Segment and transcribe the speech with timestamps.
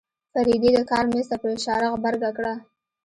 [0.33, 2.53] فريدې د کار مېز ته په اشاره غبرګه کړه.